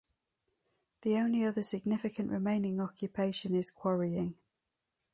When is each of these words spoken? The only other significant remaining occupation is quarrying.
The 1.03 1.15
only 1.17 1.45
other 1.45 1.61
significant 1.61 2.31
remaining 2.31 2.81
occupation 2.81 3.53
is 3.53 3.69
quarrying. 3.69 4.33